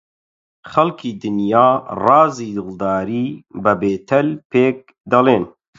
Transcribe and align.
خەڵکی 0.71 1.11
دنیا 1.23 1.67
ڕازی 2.03 2.49
دڵداری 2.57 3.25
بە 3.63 3.73
بێتەل 3.81 4.27
پێک 4.51 4.77
دەڵێن 5.11 5.43